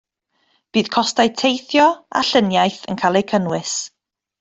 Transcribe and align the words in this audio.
Bydd 0.77 0.89
costau 0.95 1.31
teithio 1.43 1.85
a 2.21 2.25
lluniaeth 2.33 2.83
yn 2.95 3.01
cael 3.05 3.25
eu 3.25 3.27
cynnwys 3.35 3.79